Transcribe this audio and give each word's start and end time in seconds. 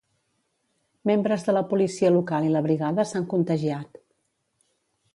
Membres 1.09 1.45
de 1.49 1.55
la 1.57 1.63
Policia 1.75 2.13
Local 2.17 2.49
i 2.49 2.51
la 2.57 2.65
Brigada 2.69 3.09
s'han 3.13 3.31
contagiat. 3.37 4.05